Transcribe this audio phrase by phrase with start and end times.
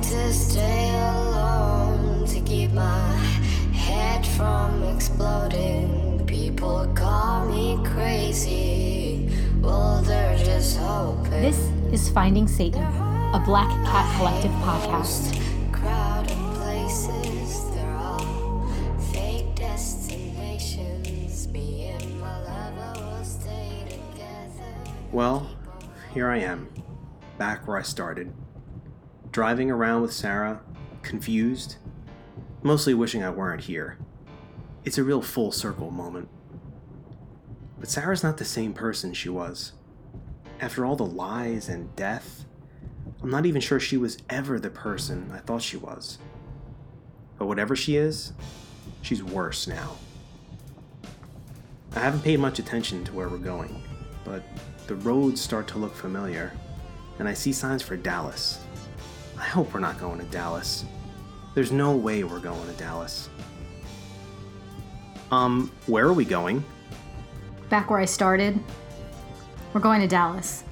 [0.00, 3.12] like to stay alone to keep my
[3.72, 6.24] head from exploding.
[6.26, 9.30] People call me crazy.
[9.60, 11.30] Well, they're just hoping.
[11.30, 11.58] This
[11.92, 15.38] is Finding Satan, a Black Cat Collective podcast.
[15.72, 18.66] Crowded places, they're all
[19.12, 21.48] fake destinations.
[21.48, 24.74] Me and my lover will stay together.
[25.12, 25.46] Well,
[26.14, 26.68] here I am,
[27.38, 28.32] back where I started.
[29.32, 30.60] Driving around with Sarah,
[31.02, 31.76] confused,
[32.62, 33.96] mostly wishing I weren't here.
[34.84, 36.28] It's a real full circle moment.
[37.78, 39.72] But Sarah's not the same person she was.
[40.58, 42.44] After all the lies and death,
[43.22, 46.18] I'm not even sure she was ever the person I thought she was.
[47.38, 48.32] But whatever she is,
[49.00, 49.96] she's worse now.
[51.94, 53.80] I haven't paid much attention to where we're going,
[54.24, 54.42] but
[54.88, 56.52] the roads start to look familiar,
[57.20, 58.58] and I see signs for Dallas.
[59.40, 60.84] I hope we're not going to Dallas.
[61.54, 63.30] There's no way we're going to Dallas.
[65.30, 66.62] Um, where are we going?
[67.70, 68.60] Back where I started,
[69.72, 70.62] we're going to Dallas.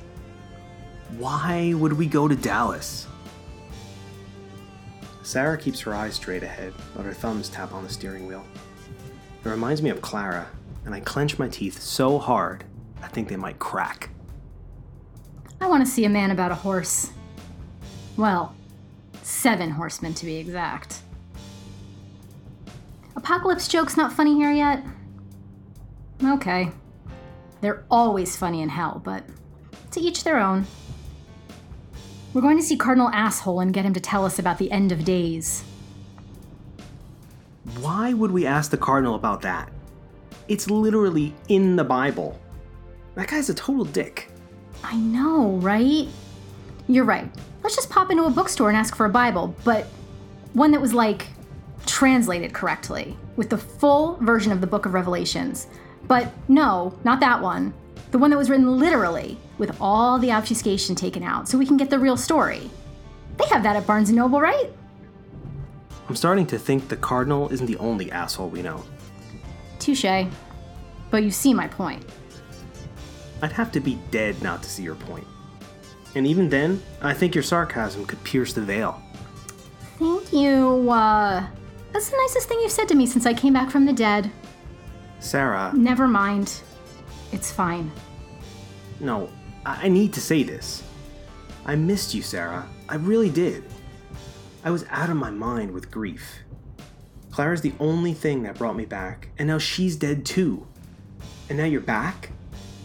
[1.16, 3.06] Why would we go to Dallas?
[5.22, 8.44] Sarah keeps her eyes straight ahead, but her thumbs tap on the steering wheel.
[9.44, 10.46] It reminds me of Clara,
[10.84, 12.64] and I clench my teeth so hard
[13.02, 14.10] I think they might crack.
[15.58, 17.12] I want to see a man about a horse.
[18.16, 18.54] Well,
[19.28, 21.02] seven horsemen to be exact.
[23.14, 24.82] Apocalypse joke's not funny here yet?
[26.24, 26.70] Okay.
[27.60, 29.24] They're always funny in hell, but
[29.90, 30.66] to each their own.
[32.32, 34.92] We're going to see Cardinal Asshole and get him to tell us about the end
[34.92, 35.62] of days.
[37.80, 39.70] Why would we ask the Cardinal about that?
[40.48, 42.38] It's literally in the Bible.
[43.14, 44.30] That guy's a total dick.
[44.82, 46.08] I know, right?
[46.88, 47.30] You're right.
[47.62, 49.86] Let's just pop into a bookstore and ask for a Bible, but
[50.54, 51.26] one that was like
[51.86, 55.66] translated correctly with the full version of the book of Revelations.
[56.06, 57.74] But no, not that one.
[58.10, 61.76] The one that was written literally with all the obfuscation taken out so we can
[61.76, 62.70] get the real story.
[63.36, 64.70] They have that at Barnes & Noble, right?
[66.08, 68.82] I'm starting to think the Cardinal isn't the only asshole we know.
[69.78, 70.26] Touche.
[71.10, 72.04] But you see my point.
[73.42, 75.26] I'd have to be dead not to see your point.
[76.14, 79.00] And even then, I think your sarcasm could pierce the veil.
[79.98, 80.90] Thank you.
[80.90, 81.46] Uh,
[81.92, 84.30] that's the nicest thing you've said to me since I came back from the dead.
[85.20, 86.60] Sarah, Never mind.
[87.32, 87.90] It's fine.
[89.00, 89.28] no,
[89.66, 90.82] I I need to say this.
[91.66, 92.66] I missed you, Sarah.
[92.88, 93.64] I really did.
[94.64, 96.38] I was out of my mind with grief.
[97.30, 100.66] Clara's the only thing that brought me back, and now she's dead too.
[101.48, 102.30] And now you're back?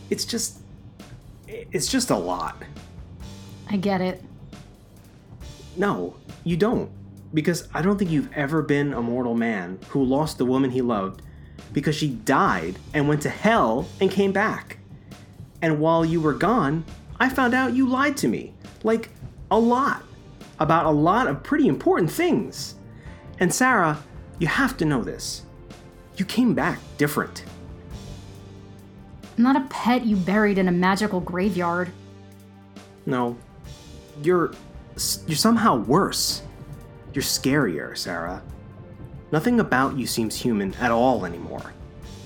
[0.09, 0.59] It's just.
[1.47, 2.61] It's just a lot.
[3.73, 4.23] I get it.
[5.75, 6.91] No, you don't.
[7.33, 10.83] Because I don't think you've ever been a mortal man who lost the woman he
[10.83, 11.23] loved
[11.73, 14.77] because she died and went to hell and came back.
[15.63, 16.85] And while you were gone,
[17.19, 18.53] I found out you lied to me.
[18.83, 19.09] Like,
[19.49, 20.03] a lot.
[20.59, 22.75] About a lot of pretty important things.
[23.39, 24.03] And Sarah,
[24.37, 25.41] you have to know this.
[26.17, 27.43] You came back different.
[29.35, 31.91] I'm not a pet you buried in a magical graveyard.
[33.07, 33.35] No,
[34.21, 34.53] you're
[35.27, 36.41] you're somehow worse.
[37.13, 38.41] You're scarier, Sarah.
[39.31, 41.73] Nothing about you seems human at all anymore.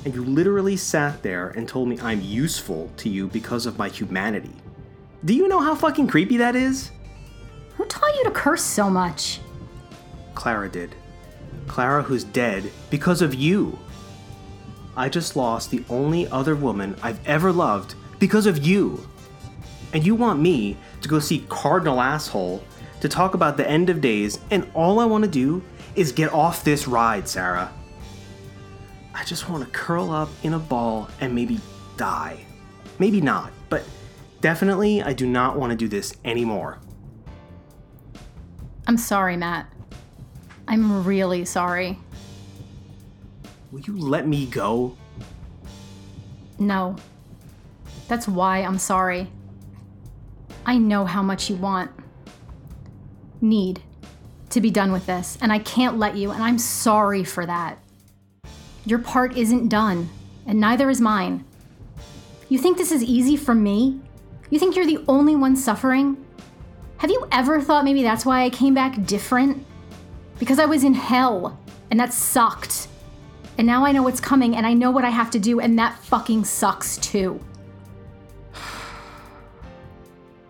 [0.06, 3.90] And you literally sat there and told me I'm useful to you because of my
[3.90, 4.54] humanity.
[5.26, 6.92] Do you know how fucking creepy that is?
[7.76, 9.40] Who taught you to curse so much?
[10.36, 10.96] Clara did.
[11.68, 13.78] Clara, who's dead because of you.
[14.96, 19.08] I just lost the only other woman I've ever loved because of you.
[19.94, 22.64] And you want me to go see Cardinal Asshole
[23.00, 25.64] to talk about the end of days, and all I want to do
[25.96, 27.72] is get off this ride, Sarah.
[29.14, 31.60] I just want to curl up in a ball and maybe
[31.96, 32.40] die.
[33.00, 33.84] Maybe not, but
[34.42, 36.80] definitely I do not want to do this anymore.
[38.88, 39.72] I'm sorry, Matt.
[40.68, 41.98] I'm really sorry.
[43.72, 44.96] Will you let me go?
[46.60, 46.96] No.
[48.08, 49.30] That's why I'm sorry.
[50.68, 51.92] I know how much you want,
[53.40, 53.82] need
[54.50, 57.80] to be done with this, and I can't let you, and I'm sorry for that.
[58.86, 60.10] Your part isn't done,
[60.46, 61.46] and neither is mine.
[62.50, 64.02] You think this is easy for me?
[64.50, 66.18] You think you're the only one suffering?
[66.98, 69.66] Have you ever thought maybe that's why I came back different?
[70.38, 71.58] Because I was in hell,
[71.90, 72.90] and that sucked.
[73.58, 75.80] And now I know what's coming, and I know what I have to do, and
[75.80, 77.40] that fucking sucks too.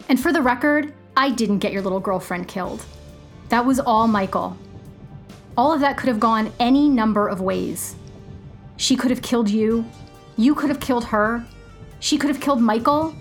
[0.10, 2.86] And for the record, I didn't get your little girlfriend killed.
[3.50, 4.58] That was all Michael.
[5.58, 7.96] All of that could have gone any number of ways.
[8.78, 9.86] She could have killed you.
[10.38, 11.46] You could have killed her.
[12.00, 13.16] She could have killed Michael.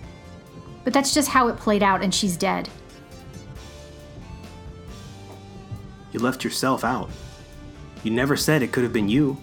[0.85, 2.69] But that's just how it played out, and she's dead.
[6.13, 7.11] You left yourself out.
[8.05, 9.37] You never said it could have been you.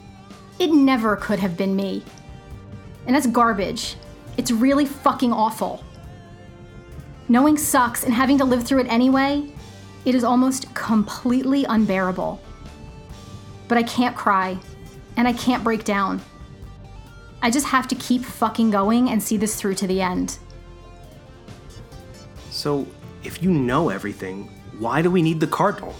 [0.59, 2.03] It never could have been me.
[3.05, 3.95] And that's garbage.
[4.37, 5.83] It's really fucking awful.
[7.29, 9.43] Knowing sucks, and having to live through it anyway,
[10.05, 12.41] it is almost completely unbearable.
[13.67, 14.57] But I can't cry,
[15.15, 16.21] and I can't break down.
[17.41, 20.37] I just have to keep fucking going and see this through to the end.
[22.49, 22.87] So,
[23.23, 24.49] if you know everything,
[24.79, 25.95] why do we need the cardinal?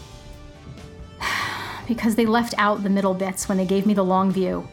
[1.85, 4.65] Because they left out the middle bits when they gave me the long view.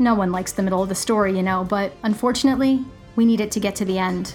[0.00, 3.52] No one likes the middle of the story, you know, but unfortunately, we need it
[3.52, 4.34] to get to the end.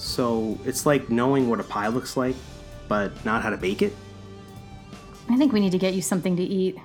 [0.00, 2.34] So, it's like knowing what a pie looks like,
[2.88, 3.94] but not how to bake it?
[5.28, 6.78] I think we need to get you something to eat.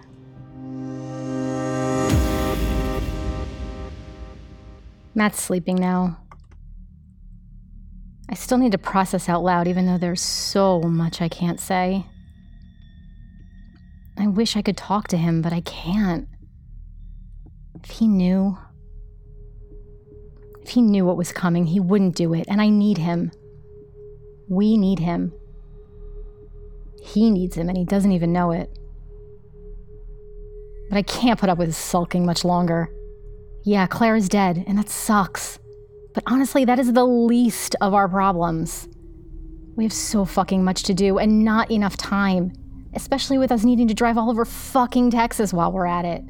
[5.16, 6.20] Matt's sleeping now.
[8.30, 12.06] I still need to process out loud, even though there's so much I can't say.
[14.18, 16.28] I wish I could talk to him, but I can't.
[17.82, 18.58] If he knew.
[20.66, 23.30] If he knew what was coming, he wouldn't do it, and I need him.
[24.50, 25.32] We need him.
[27.04, 28.76] He needs him, and he doesn't even know it.
[30.90, 32.90] But I can't put up with his sulking much longer.
[33.64, 35.60] Yeah, Claire is dead, and that sucks.
[36.16, 38.88] But honestly, that is the least of our problems.
[39.76, 42.54] We have so fucking much to do and not enough time,
[42.96, 46.24] especially with us needing to drive all over fucking Texas while we're at it.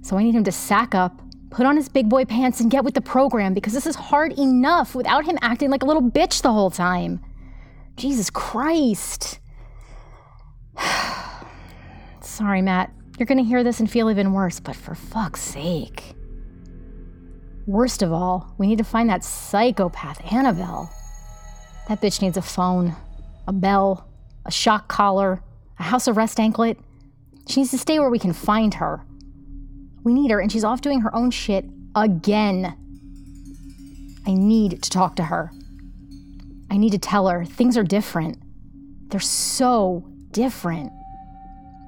[0.00, 1.20] So I need him to sack up,
[1.52, 4.32] put on his big boy pants, and get with the program because this is hard
[4.38, 7.20] enough without him acting like a little bitch the whole time.
[7.96, 9.38] Jesus Christ.
[12.20, 12.90] Sorry, Matt.
[13.18, 16.14] You're gonna hear this and feel even worse, but for fuck's sake.
[17.66, 20.90] Worst of all, we need to find that psychopath, Annabelle.
[21.88, 22.96] That bitch needs a phone,
[23.46, 24.08] a bell,
[24.46, 25.42] a shock collar,
[25.78, 26.78] a house arrest anklet.
[27.46, 29.04] She needs to stay where we can find her.
[30.04, 31.64] We need her, and she's off doing her own shit
[31.94, 32.76] again.
[34.26, 35.52] I need to talk to her.
[36.70, 38.38] I need to tell her things are different.
[39.08, 40.92] They're so different.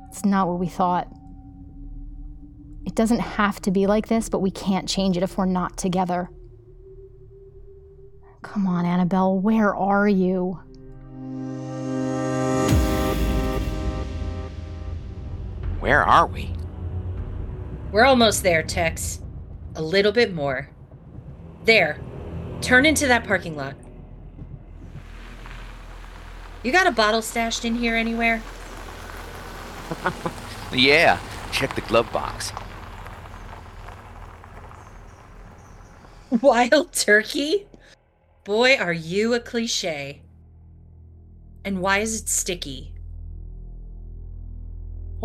[0.08, 1.08] It's not what we thought.
[2.84, 5.76] It doesn't have to be like this, but we can't change it if we're not
[5.76, 6.28] together.
[8.42, 10.60] Come on, Annabelle, where are you?
[15.80, 16.52] Where are we?
[17.94, 19.20] We're almost there, Tex.
[19.76, 20.68] A little bit more.
[21.64, 22.00] There.
[22.60, 23.76] Turn into that parking lot.
[26.64, 28.42] You got a bottle stashed in here anywhere?
[30.72, 31.20] Yeah,
[31.52, 32.50] check the glove box.
[36.40, 37.68] Wild turkey?
[38.42, 40.22] Boy, are you a cliche.
[41.64, 42.93] And why is it sticky?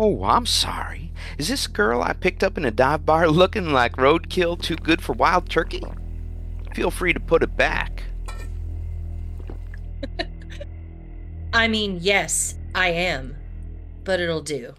[0.02, 1.12] Oh, I'm sorry.
[1.36, 5.02] Is this girl I picked up in a dive bar looking like roadkill too good
[5.02, 5.82] for wild turkey?
[6.74, 8.04] Feel free to put it back.
[11.52, 13.36] I mean, yes, I am.
[14.04, 14.72] But it'll do.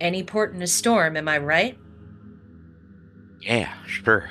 [0.00, 1.76] Any port in a storm, am I right?
[3.42, 4.30] Yeah, sure.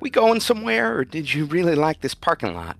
[0.00, 2.78] We going somewhere, or did you really like this parking lot?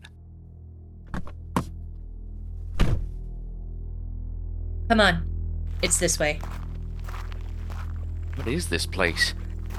[4.88, 5.24] Come on.
[5.82, 6.40] It's this way.
[8.36, 9.34] What is this place?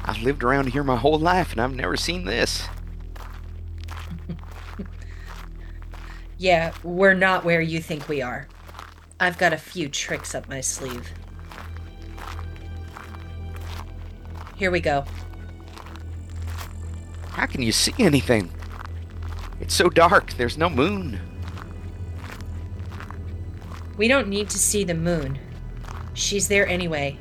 [0.05, 2.67] I've lived around here my whole life and I've never seen this.
[6.39, 8.47] Yeah, we're not where you think we are.
[9.19, 11.11] I've got a few tricks up my sleeve.
[14.55, 15.03] Here we go.
[17.31, 18.49] How can you see anything?
[19.59, 21.19] It's so dark, there's no moon.
[23.99, 25.37] We don't need to see the moon.
[26.13, 27.19] She's there anyway.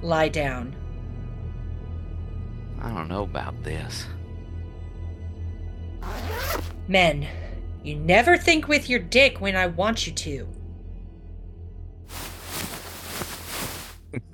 [0.00, 0.74] Lie down.
[2.80, 4.06] I don't know about this.
[6.88, 7.26] Men,
[7.82, 10.48] you never think with your dick when I want you to.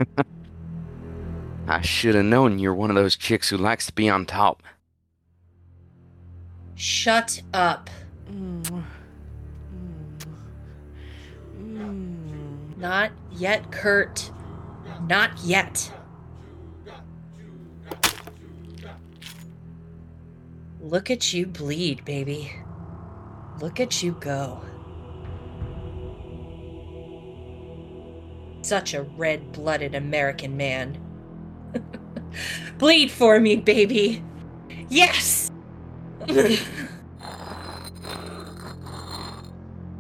[1.66, 4.62] I should have known you're one of those chicks who likes to be on top.
[6.76, 7.90] Shut up.
[8.30, 8.85] Mm.
[12.76, 14.30] Not yet, Kurt.
[15.06, 15.92] Not yet.
[20.80, 22.52] Look at you bleed, baby.
[23.61, 24.62] Look at you go.
[28.61, 30.99] Such a red blooded American man.
[32.78, 34.23] Bleed for me, baby.
[34.88, 35.50] Yes!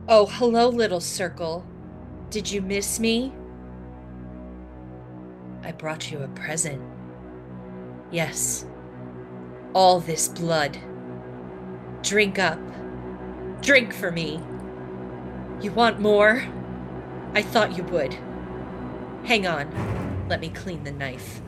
[0.08, 1.64] oh, hello, little circle.
[2.30, 3.32] Did you miss me?
[5.62, 6.82] I brought you a present.
[8.10, 8.66] Yes.
[9.74, 10.78] All this blood.
[12.02, 12.58] Drink up.
[13.62, 14.40] Drink for me.
[15.60, 16.44] You want more?
[17.34, 18.14] I thought you would.
[19.24, 20.26] Hang on.
[20.28, 21.40] Let me clean the knife.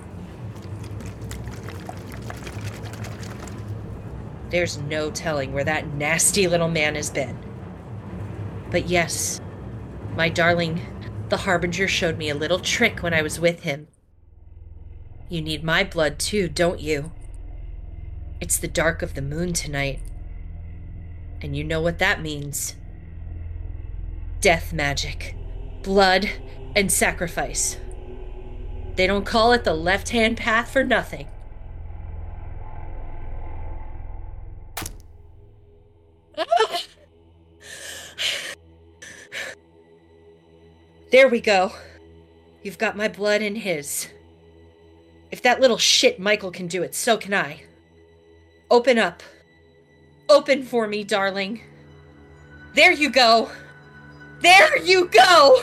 [4.50, 7.38] There's no telling where that nasty little man has been.
[8.70, 9.40] But yes,
[10.18, 10.80] my darling,
[11.28, 13.86] the Harbinger showed me a little trick when I was with him.
[15.28, 17.12] You need my blood too, don't you?
[18.40, 20.00] It's the dark of the moon tonight.
[21.40, 22.74] And you know what that means
[24.40, 25.36] death magic,
[25.84, 26.28] blood,
[26.74, 27.76] and sacrifice.
[28.96, 31.28] They don't call it the left hand path for nothing.
[41.10, 41.72] There we go.
[42.62, 44.08] You've got my blood in his.
[45.30, 47.62] If that little shit Michael can do it, so can I.
[48.70, 49.22] Open up.
[50.28, 51.62] Open for me, darling.
[52.74, 53.50] There you go.
[54.40, 55.62] There you go!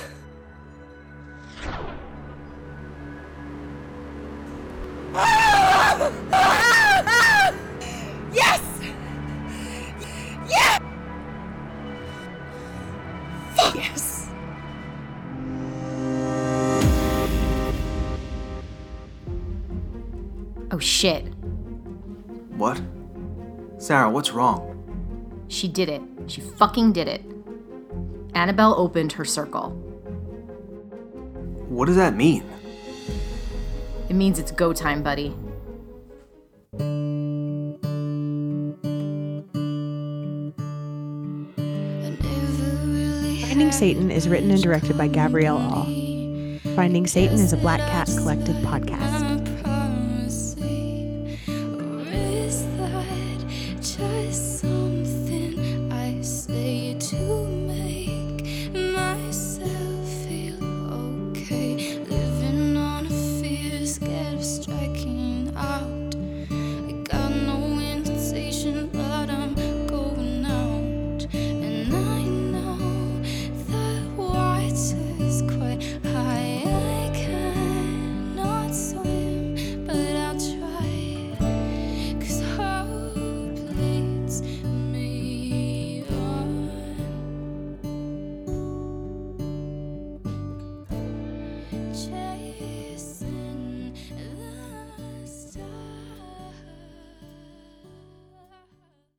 [21.06, 21.26] Shit.
[22.58, 22.82] What?
[23.78, 24.72] Sarah, what's wrong?
[25.50, 26.02] She did it.
[26.26, 27.24] She fucking did it.
[28.34, 29.70] Annabelle opened her circle.
[31.70, 32.44] What does that mean?
[34.10, 35.36] It means it's go time, buddy.
[43.48, 45.86] Finding Satan is written and directed by Gabrielle All.
[46.76, 49.25] Finding Satan is a Black Cat Collective podcast.